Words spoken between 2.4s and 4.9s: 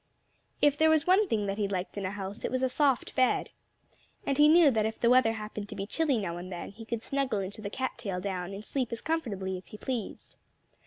it was a soft bed. And he knew that